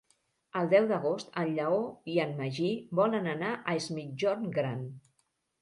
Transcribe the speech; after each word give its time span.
El 0.61 0.69
deu 0.69 0.87
d'agost 0.91 1.37
en 1.41 1.51
Lleó 1.57 1.83
i 2.13 2.17
en 2.25 2.33
Magí 2.41 2.71
volen 3.01 3.31
anar 3.37 3.55
a 3.59 3.79
Es 3.83 3.91
Migjorn 3.99 4.49
Gran. 4.61 4.83